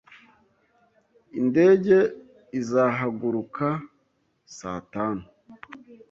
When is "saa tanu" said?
4.57-5.23